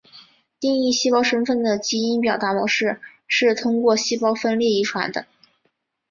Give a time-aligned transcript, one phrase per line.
[0.59, 5.27] 定义细胞身份的基因表达模式是通过细胞分裂遗传的。